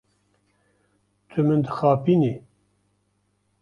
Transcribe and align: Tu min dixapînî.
Tu 1.29 1.39
min 1.47 1.59
dixapînî. 1.65 2.33